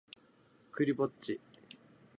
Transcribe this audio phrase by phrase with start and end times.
[0.71, 1.39] クリぼっち